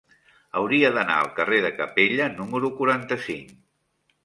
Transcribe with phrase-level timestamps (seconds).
[0.61, 3.57] Hauria d'anar al carrer de Capella número quaranta-cinc.